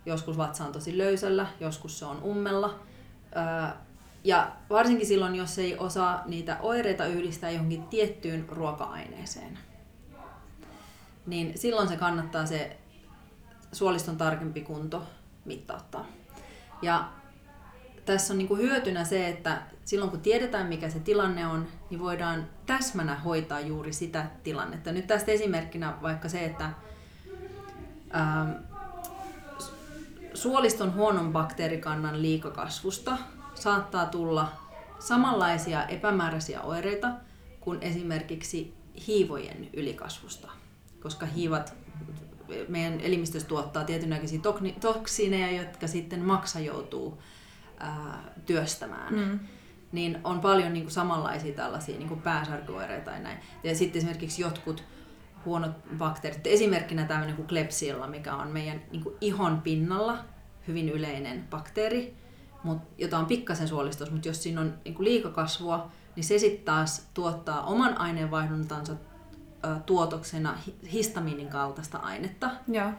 joskus 0.06 0.38
vatsa 0.38 0.64
on 0.64 0.72
tosi 0.72 0.98
löysällä, 0.98 1.46
joskus 1.60 1.98
se 1.98 2.04
on 2.04 2.22
ummella. 2.22 2.78
Äh, 3.36 3.74
ja 4.24 4.52
varsinkin 4.70 5.06
silloin, 5.06 5.34
jos 5.34 5.58
ei 5.58 5.78
osaa 5.78 6.22
niitä 6.26 6.56
oireita 6.60 7.06
yhdistää 7.06 7.50
johonkin 7.50 7.82
tiettyyn 7.82 8.48
ruoka-aineeseen 8.48 9.58
niin 11.28 11.58
silloin 11.58 11.88
se 11.88 11.96
kannattaa 11.96 12.46
se 12.46 12.76
suoliston 13.72 14.16
tarkempi 14.16 14.60
kunto 14.60 15.02
mittauttaa. 15.44 16.06
Ja 16.82 17.08
tässä 18.04 18.34
on 18.34 18.38
niin 18.38 18.48
kuin 18.48 18.60
hyötynä 18.60 19.04
se, 19.04 19.28
että 19.28 19.62
silloin 19.84 20.10
kun 20.10 20.20
tiedetään 20.20 20.66
mikä 20.66 20.90
se 20.90 21.00
tilanne 21.00 21.46
on, 21.46 21.66
niin 21.90 22.00
voidaan 22.00 22.46
täsmänä 22.66 23.14
hoitaa 23.14 23.60
juuri 23.60 23.92
sitä 23.92 24.26
tilannetta. 24.42 24.92
Nyt 24.92 25.06
tästä 25.06 25.32
esimerkkinä 25.32 25.94
vaikka 26.02 26.28
se, 26.28 26.44
että 26.44 26.70
ää, 28.10 28.40
ähm, 28.40 28.50
suoliston 30.34 30.94
huonon 30.94 31.32
bakteerikannan 31.32 32.22
liikakasvusta 32.22 33.18
saattaa 33.54 34.06
tulla 34.06 34.52
samanlaisia 34.98 35.86
epämääräisiä 35.86 36.60
oireita 36.60 37.08
kuin 37.60 37.78
esimerkiksi 37.82 38.74
hiivojen 39.06 39.68
ylikasvusta 39.72 40.48
koska 41.00 41.26
hiivat 41.26 41.74
meidän 42.68 43.00
elimistössä 43.00 43.48
tuottaa 43.48 43.84
tietynlaisia 43.84 44.40
toksiineja, 44.80 45.62
jotka 45.62 45.86
sitten 45.86 46.24
maksa 46.24 46.60
joutuu 46.60 47.22
ää, 47.78 48.32
työstämään. 48.46 49.14
Mm. 49.14 49.38
Niin 49.92 50.18
on 50.24 50.40
paljon 50.40 50.72
niin 50.72 50.84
kuin, 50.84 50.92
samanlaisia 50.92 51.54
tällaisia 51.54 51.98
niin 51.98 52.08
kuin 52.08 52.22
pääsärkyoireita 52.22 53.10
tai 53.10 53.20
näin. 53.20 53.38
Ja 53.64 53.74
sitten 53.74 53.98
esimerkiksi 53.98 54.42
jotkut 54.42 54.84
huonot 55.44 55.70
bakteerit, 55.98 56.46
esimerkkinä 56.46 57.04
tämmöinen 57.04 57.36
kuin 57.36 57.48
Klebsiella, 57.48 58.06
mikä 58.06 58.36
on 58.36 58.48
meidän 58.48 58.82
niin 58.90 59.02
kuin, 59.02 59.14
ihon 59.20 59.60
pinnalla 59.60 60.18
hyvin 60.68 60.88
yleinen 60.88 61.46
bakteeri, 61.50 62.16
mut, 62.62 62.78
jota 62.98 63.18
on 63.18 63.26
pikkasen 63.26 63.68
suolistus, 63.68 64.10
mutta 64.10 64.28
jos 64.28 64.42
siinä 64.42 64.60
on 64.60 64.74
niin 64.84 64.94
kuin, 64.94 65.04
liikakasvua, 65.04 65.90
niin 66.16 66.24
se 66.24 66.38
sitten 66.38 66.64
taas 66.64 67.08
tuottaa 67.14 67.62
oman 67.62 67.98
aineenvaihduntansa 67.98 68.96
tuotoksena 69.86 70.58
histamiinin 70.92 71.48
kaltaista 71.48 71.98
ainetta. 71.98 72.50
Joo. 72.68 72.90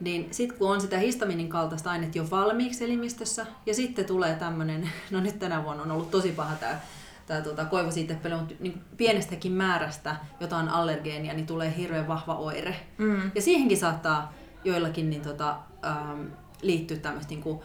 Niin 0.00 0.28
sitten 0.30 0.58
kun 0.58 0.70
on 0.70 0.80
sitä 0.80 0.98
histamiinin 0.98 1.48
kaltaista 1.48 1.90
ainetta 1.90 2.18
jo 2.18 2.30
valmiiksi 2.30 2.84
elimistössä, 2.84 3.46
ja 3.66 3.74
sitten 3.74 4.04
tulee 4.04 4.34
tämmöinen, 4.34 4.90
no 5.10 5.20
nyt 5.20 5.38
tänä 5.38 5.64
vuonna 5.64 5.82
on 5.82 5.90
ollut 5.90 6.10
tosi 6.10 6.32
paha 6.32 6.54
tämä 6.54 6.80
tämä 7.26 7.40
tuota, 7.40 7.64
koivosiiteppely, 7.64 8.36
mutta 8.36 8.54
niin 8.60 8.80
pienestäkin 8.96 9.52
määrästä 9.52 10.16
jotain 10.40 10.68
allergeenia, 10.68 11.34
niin 11.34 11.46
tulee 11.46 11.74
hirveän 11.76 12.08
vahva 12.08 12.34
oire. 12.34 12.76
Mm. 12.98 13.30
Ja 13.34 13.42
siihenkin 13.42 13.78
saattaa 13.78 14.32
joillakin 14.64 15.10
niin 15.10 15.22
tota, 15.22 15.56
ähm, 15.86 16.26
liittyä 16.62 16.96
tämmöistä 16.96 17.30
niin 17.30 17.42
kuin 17.42 17.60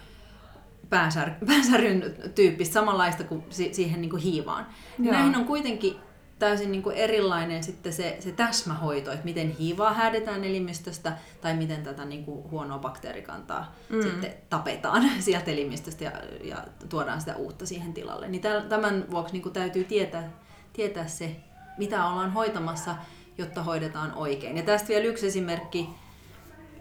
päänsär, 0.89 1.31
päänsäryn 1.47 2.03
tyyppistä, 2.35 2.73
samanlaista 2.73 3.23
kuin 3.23 3.43
si- 3.49 3.73
siihen 3.73 4.01
niin 4.01 4.09
kuin 4.09 4.21
hiivaan. 4.21 4.67
Joo. 4.99 5.13
Näihin 5.13 5.35
on 5.35 5.45
kuitenkin 5.45 5.95
täysin 6.39 6.71
niin 6.71 6.83
kuin 6.83 6.95
erilainen 6.95 7.63
sitten 7.63 7.93
se, 7.93 8.17
se 8.19 8.31
täsmähoito, 8.31 9.11
että 9.11 9.25
miten 9.25 9.49
hiivaa 9.49 9.93
häädetään 9.93 10.43
elimistöstä 10.43 11.17
tai 11.41 11.53
miten 11.53 11.83
tätä 11.83 12.05
niin 12.05 12.25
kuin 12.25 12.51
huonoa 12.51 12.77
bakteerikantaa 12.79 13.75
mm. 13.89 14.01
sitten 14.01 14.33
tapetaan 14.49 15.09
sieltä 15.19 15.51
elimistöstä 15.51 16.03
ja, 16.03 16.11
ja 16.43 16.57
tuodaan 16.89 17.19
sitä 17.19 17.35
uutta 17.35 17.65
siihen 17.65 17.93
tilalle. 17.93 18.27
Niin 18.27 18.41
tämän 18.69 19.05
vuoksi 19.11 19.33
niin 19.33 19.43
kuin 19.43 19.53
täytyy 19.53 19.83
tietää, 19.83 20.31
tietää 20.73 21.07
se, 21.07 21.35
mitä 21.77 22.05
ollaan 22.05 22.33
hoitamassa, 22.33 22.95
jotta 23.37 23.63
hoidetaan 23.63 24.13
oikein. 24.13 24.57
Ja 24.57 24.63
tästä 24.63 24.87
vielä 24.87 25.05
yksi 25.05 25.27
esimerkki 25.27 25.89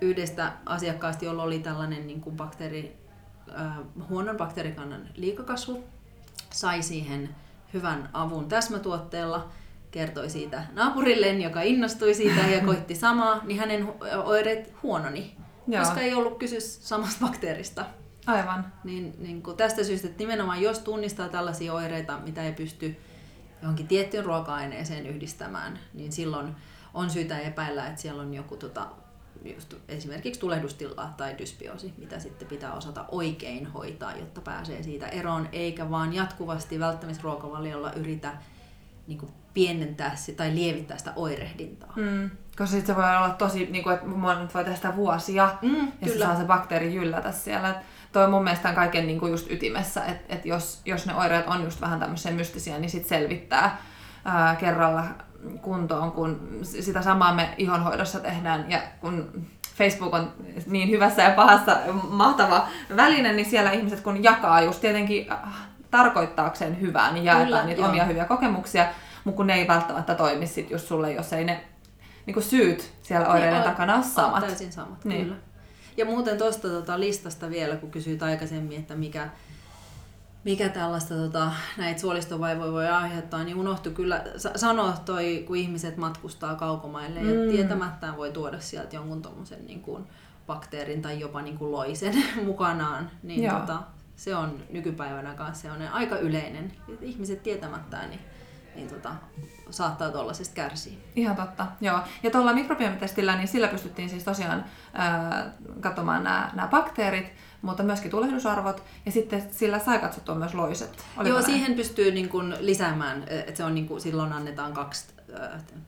yhdestä 0.01 0.53
asiakkaasta, 0.67 1.25
jolla 1.25 1.43
oli 1.43 1.59
tällainen 1.59 2.07
niin 2.07 2.21
kuin 2.21 2.37
bakteeri, 2.37 2.97
äh, 3.61 3.77
huonon 4.09 4.37
bakteerikannan 4.37 5.09
liikakasvu, 5.15 5.85
sai 6.51 6.83
siihen 6.83 7.29
hyvän 7.75 8.11
avun 8.13 8.49
täsmätuotteella, 8.49 9.49
kertoi 9.91 10.31
siitä 10.31 10.63
naapurilleen, 10.73 11.43
joka 11.43 11.63
innostui 11.63 12.15
siitä 12.15 12.41
ja 12.41 12.65
koitti 12.65 12.95
samaa, 12.95 13.41
niin 13.45 13.61
hänen 13.61 13.95
oireet 14.25 14.75
huononi, 14.83 15.37
Joo. 15.67 15.85
koska 15.85 16.01
ei 16.01 16.15
ollut 16.15 16.39
kysymys 16.39 16.89
samasta 16.89 17.27
bakteerista. 17.27 17.85
Aivan. 18.27 18.73
Niin, 18.85 19.15
niin 19.19 19.43
kuin 19.43 19.57
tästä 19.57 19.85
syystä, 19.85 20.09
että 20.09 20.19
nimenomaan 20.19 20.63
jos 20.63 20.79
tunnistaa 20.79 21.29
tällaisia 21.29 21.75
oireita, 21.75 22.19
mitä 22.25 22.43
ei 22.43 22.53
pysty 22.53 22.97
johonkin 23.63 23.89
tiettyyn 23.89 24.25
ruoka-aineeseen 24.25 25.07
yhdistämään, 25.07 25.79
niin 25.95 26.13
silloin 26.13 26.57
on 26.95 27.11
syytä 27.11 27.39
epäillä, 27.39 27.87
että 27.87 28.01
siellä 28.01 28.23
on 28.23 28.35
joku 28.35 28.57
tota, 28.57 28.87
just 29.45 29.75
esimerkiksi 29.89 30.41
tulehdustila 30.41 31.15
tai 31.17 31.39
dysbioosi, 31.39 31.95
mitä 31.99 32.19
sitten 32.19 32.49
pitää 32.49 32.75
osata 32.75 33.05
oikein 33.09 33.67
hoitaa, 33.67 34.17
jotta 34.17 34.41
pääsee 34.41 34.83
siitä 34.83 35.09
eroon, 35.09 35.49
eikä 35.53 35.91
vaan 35.91 36.15
jatkuvasti 36.15 36.81
välttämisruokavaliolla 36.81 37.93
yritä 37.93 38.33
niin 39.07 39.19
kuin 39.19 39.33
pienentää 39.55 40.15
tai 40.37 40.55
lievittää 40.55 40.99
sitä 40.99 41.13
oirehdintaa. 41.17 41.93
Mm. 41.97 42.31
Koska 42.59 42.67
sitten 42.67 42.87
se 42.87 42.97
voi 42.97 43.17
olla 43.17 43.31
tosi, 43.31 43.67
niin 43.71 43.85
kuin, 43.85 43.95
että 43.95 44.55
voi 44.55 44.65
tehdä 44.65 44.77
sitä 44.77 44.97
vuosia 44.97 45.55
mm, 45.63 45.93
ja 46.01 46.09
se 46.09 46.19
saa 46.19 46.37
se 46.37 46.45
bakteeri 46.45 46.95
jyllätä 46.95 47.33
siellä. 47.33 47.71
Et 47.71 47.77
toi 48.13 48.29
mun 48.29 48.45
mielestä 48.45 48.69
on 48.69 48.75
kaiken 48.75 49.07
niin 49.07 49.19
kuin 49.19 49.31
just 49.31 49.51
ytimessä, 49.51 50.05
että 50.05 50.35
et 50.35 50.47
jos, 50.47 50.81
jos 50.85 51.07
ne 51.07 51.15
oireet 51.15 51.47
on 51.47 51.65
just 51.65 51.81
vähän 51.81 52.01
tämmöisiä 52.01 52.33
mystisiä, 52.33 52.79
niin 52.79 52.91
sitten 52.91 53.09
selvittää 53.09 53.83
ää, 54.25 54.57
kerralla 54.57 55.05
kuntoon, 55.63 56.13
kun 56.13 56.59
sitä 56.63 57.03
samaa 57.03 57.35
me 57.35 57.55
ihonhoidossa 57.59 58.21
tehdään. 58.21 58.71
Ja 58.71 58.81
kun 59.01 59.47
Facebook 59.77 60.15
on 60.15 60.33
niin 60.67 60.91
hyvässä 60.91 61.23
ja 61.23 61.31
pahassa 61.31 61.77
mahtava 62.09 62.69
väline, 62.97 63.33
niin 63.33 63.51
siellä 63.51 63.73
ihmiset 63.73 64.01
kun 64.01 64.25
jakaa 64.25 64.63
just 64.63 64.81
tietenkin 64.81 65.33
äh, 65.33 65.39
tarkoittaakseen 65.91 66.81
hyvää, 66.81 67.13
niin 67.13 67.25
jaetaan 67.25 67.47
Kyllä, 67.47 67.65
niitä 67.65 67.81
joo. 67.81 67.89
omia 67.89 68.05
hyviä 68.05 68.25
kokemuksia, 68.25 68.87
mutta 69.25 69.37
kun 69.37 69.47
ne 69.47 69.55
ei 69.55 69.69
välttämättä 69.69 70.15
toimi 70.15 70.47
sit 70.47 70.71
just 70.71 70.89
sulle, 70.89 71.13
jos 71.13 71.33
ei 71.33 71.45
ne 71.45 71.65
niin 72.27 72.35
kuin 72.35 72.45
syyt 72.45 72.93
siellä 73.03 73.27
niin, 73.27 73.33
oireiden 73.33 73.61
niin, 73.61 73.71
takana 73.71 73.95
ole 73.95 74.05
samat. 74.05 74.47
täysin 74.47 74.73
samat, 74.73 75.05
niin. 75.05 75.23
kyllä. 75.23 75.37
Ja 75.97 76.05
muuten 76.05 76.39
tuosta 76.39 76.69
tota 76.69 77.01
listasta 77.01 77.51
vielä, 77.51 77.77
kun 77.77 77.91
kysyit 77.91 78.23
aikaisemmin, 78.23 78.79
että 78.79 78.95
mikä, 78.95 79.29
mikä 80.49 80.69
tällaista 80.69 81.15
tota, 81.15 81.53
näitä 81.77 82.01
suolistovaivoja 82.01 82.73
voi 82.73 82.89
aiheuttaa, 82.89 83.45
niin 83.45 83.57
unohtui 83.57 83.93
kyllä 83.93 84.25
sanoa 84.57 84.93
toi, 85.05 85.45
kun 85.47 85.57
ihmiset 85.57 85.97
matkustaa 85.97 86.55
kaukomaille 86.55 87.21
mm. 87.21 87.29
ja 87.29 87.51
tietämättään 87.51 88.17
voi 88.17 88.33
tuoda 88.33 88.61
sieltä 88.61 88.97
jonkun 88.97 89.23
tommosen 89.23 89.67
niin 89.67 89.83
kuin, 89.83 90.05
bakteerin 90.47 91.03
tai 91.03 91.21
jopa 91.21 91.43
niin 91.43 91.59
kuin 91.59 91.73
loisen 91.73 92.25
mukanaan. 92.47 93.11
Niin 93.23 93.51
tota, 93.51 93.83
se 94.17 94.37
on 94.37 94.63
nykypäivänä 94.71 95.35
kanssa 95.35 95.73
on 95.73 95.83
aika 95.93 96.17
yleinen. 96.17 96.73
Ihmiset 97.01 97.43
tietämättään 97.43 98.11
niin, 98.11 98.21
niin 98.75 98.89
tota, 98.89 99.11
saattaa 99.71 100.11
tuollaisesta 100.11 100.55
kärsiä. 100.55 100.99
Ihan 101.17 101.37
totta, 101.37 101.67
joo. 101.81 102.01
Ja 102.23 102.31
tuolla 102.31 102.53
mikrobiomitestillä, 102.53 103.37
niin 103.37 103.49
sillä 103.49 103.69
pystyttiin 103.69 104.09
siis 104.09 104.25
tosiaan 104.25 104.65
ää, 104.93 105.53
katsomaan 105.81 106.25
nämä 106.25 106.69
bakteerit, 106.71 107.33
mutta 107.63 107.83
myöskin 107.83 108.11
tulehdusarvot, 108.11 108.83
ja 109.07 109.13
sitten 109.13 109.49
sillä 109.51 109.79
sai 109.79 109.99
katsottua 109.99 110.35
myös 110.35 110.55
loiset. 110.55 111.05
Oliko 111.17 111.29
Joo, 111.29 111.41
näin? 111.41 111.53
siihen 111.53 111.75
pystyy 111.75 112.13
niin 112.13 112.29
kuin 112.29 112.55
lisäämään, 112.61 113.25
että 113.29 113.57
se 113.57 113.65
on 113.65 113.75
niin 113.75 113.89
kuin, 113.89 114.01
silloin 114.01 114.33
annetaan 114.33 114.73
kaksi 114.73 115.05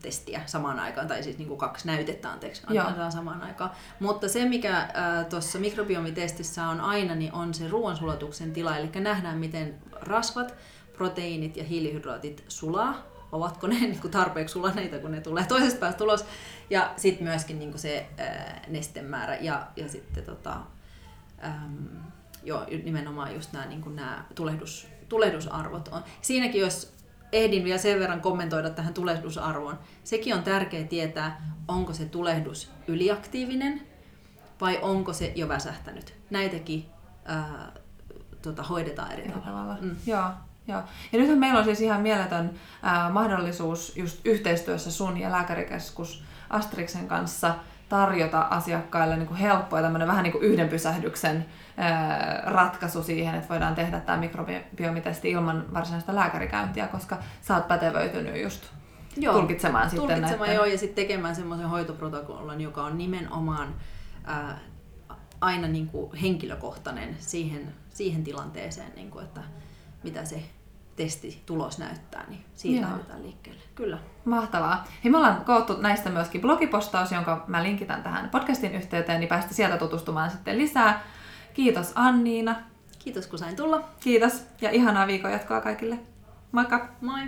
testiä 0.01 0.41
samaan 0.45 0.79
aikaan, 0.79 1.07
tai 1.07 1.23
siis 1.23 1.37
niin 1.37 1.47
kuin 1.47 1.57
kaksi 1.57 1.87
näytettä, 1.87 2.31
anteeksi, 2.31 2.61
annetaan 2.67 2.99
Joo. 2.99 3.11
samaan 3.11 3.41
aikaan. 3.41 3.71
Mutta 3.99 4.29
se, 4.29 4.45
mikä 4.45 4.87
tuossa 5.29 5.59
mikrobiomitestissä 5.59 6.67
on 6.67 6.81
aina, 6.81 7.15
niin 7.15 7.33
on 7.33 7.53
se 7.53 7.67
ruoansulatuksen 7.67 8.53
tila, 8.53 8.77
eli 8.77 8.89
nähdään, 8.99 9.37
miten 9.37 9.75
rasvat, 10.01 10.55
proteiinit 10.97 11.57
ja 11.57 11.63
hiilihydraatit 11.63 12.43
sulaa, 12.47 12.97
ovatko 13.31 13.67
ne 13.67 13.79
niin 13.79 14.01
kuin 14.01 14.11
tarpeeksi 14.11 14.53
sulaneita, 14.53 14.99
kun 14.99 15.11
ne 15.11 15.21
tulee 15.21 15.45
toisesta 15.45 15.79
päästä 15.79 16.03
ulos, 16.03 16.25
ja 16.69 16.93
sitten 16.97 17.27
myöskin 17.27 17.59
niin 17.59 17.71
kuin 17.71 17.81
se 17.81 18.05
ää, 18.17 18.61
nestemäärä 18.67 19.35
ja, 19.35 19.67
ja 19.75 19.89
sitten 19.89 20.23
tota, 20.23 20.57
äm, 21.43 21.87
jo, 22.43 22.65
nimenomaan 22.83 23.33
just 23.33 23.53
nämä, 23.53 23.65
niin 23.65 23.95
nämä 23.95 24.25
tulehdus, 24.35 24.87
tulehdusarvot 25.09 25.87
on. 25.87 26.03
Siinäkin, 26.21 26.61
jos 26.61 26.93
ehdin 27.31 27.63
vielä 27.63 27.77
sen 27.77 27.99
verran 27.99 28.21
kommentoida 28.21 28.69
tähän 28.69 28.93
tulehdusarvoon, 28.93 29.79
sekin 30.03 30.35
on 30.35 30.43
tärkeää 30.43 30.87
tietää, 30.87 31.53
onko 31.67 31.93
se 31.93 32.05
tulehdus 32.05 32.71
yliaktiivinen 32.87 33.81
vai 34.61 34.79
onko 34.81 35.13
se 35.13 35.31
jo 35.35 35.47
väsähtänyt. 35.47 36.13
Näitäkin 36.29 36.85
ää, 37.25 37.71
tota, 38.41 38.63
hoidetaan 38.63 39.11
eri, 39.11 39.23
eri 39.23 39.31
tavalla. 39.31 39.77
Mm. 39.81 39.95
Joo. 40.05 40.29
Joo. 40.67 40.81
Ja 41.11 41.19
nythän 41.19 41.39
meillä 41.39 41.59
on 41.59 41.65
siis 41.65 41.81
ihan 41.81 42.01
mieletön 42.01 42.51
ää, 42.83 43.09
mahdollisuus 43.09 43.95
just 43.95 44.19
yhteistyössä 44.25 44.91
sun 44.91 45.17
ja 45.17 45.31
lääkärikeskus 45.31 46.23
Astriksen 46.49 47.07
kanssa 47.07 47.55
tarjota 47.91 48.41
asiakkaille 48.41 49.17
niin 49.17 49.27
kuin 49.27 49.37
helppo 49.37 49.77
ja 49.77 49.93
vähän 50.07 50.23
niin 50.23 50.31
kuin 50.31 50.43
yhden 50.43 50.69
pysähdyksen 50.69 51.45
ratkaisu 52.43 53.03
siihen, 53.03 53.35
että 53.35 53.49
voidaan 53.49 53.75
tehdä 53.75 53.99
tämä 53.99 54.17
mikrobiomitesti 54.17 55.31
ilman 55.31 55.65
varsinaista 55.73 56.15
lääkärikäyntiä, 56.15 56.87
koska 56.87 57.17
sä 57.41 57.55
oot 57.55 57.67
pätevöitynyt 57.67 58.41
just 58.41 58.63
joo, 59.17 59.33
tulkitsemaan 59.33 59.89
sitten 59.89 60.07
tulkitsemaan 60.07 60.39
näiden... 60.39 60.55
joo, 60.55 60.65
ja 60.65 60.77
sitten 60.77 60.95
tekemään 60.95 61.35
semmoisen 61.35 61.69
hoitoprotokollan, 61.69 62.61
joka 62.61 62.83
on 62.83 62.97
nimenomaan 62.97 63.75
ää, 64.23 64.59
aina 65.41 65.67
niin 65.67 65.87
kuin 65.87 66.15
henkilökohtainen 66.15 67.15
siihen, 67.19 67.73
siihen 67.89 68.23
tilanteeseen, 68.23 68.91
niin 68.95 69.11
kuin, 69.11 69.25
että 69.25 69.41
mitä 70.03 70.25
se 70.25 70.43
testitulos 71.03 71.77
näyttää, 71.77 72.23
niin 72.27 72.45
siitä 72.53 72.87
lähdetään 72.87 73.23
liikkeelle. 73.23 73.61
Kyllä. 73.75 73.97
Mahtavaa. 74.25 74.87
Hei, 75.03 75.11
me 75.11 75.17
ollaan 75.17 75.45
koottu 75.45 75.77
näistä 75.81 76.09
myöskin 76.09 76.41
blogipostaus, 76.41 77.11
jonka 77.11 77.43
mä 77.47 77.63
linkitän 77.63 78.03
tähän 78.03 78.29
podcastin 78.29 78.75
yhteyteen, 78.75 79.19
niin 79.19 79.27
päästä 79.27 79.53
sieltä 79.53 79.77
tutustumaan 79.77 80.31
sitten 80.31 80.57
lisää. 80.57 81.03
Kiitos 81.53 81.91
Anniina. 81.95 82.55
Kiitos 82.99 83.27
kun 83.27 83.39
sain 83.39 83.55
tulla. 83.55 83.83
Kiitos 83.99 84.45
ja 84.61 84.71
ihanaa 84.71 85.07
viikon 85.07 85.31
jatkoa 85.31 85.61
kaikille. 85.61 85.99
Moikka! 86.51 86.89
Moi! 87.01 87.21